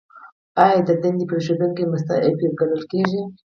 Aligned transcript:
ایا 0.63 0.79
د 0.87 0.89
دندې 1.03 1.25
پریښودونکی 1.31 1.83
مستعفي 1.93 2.47
ګڼل 2.59 2.81
کیږي؟ 2.91 3.21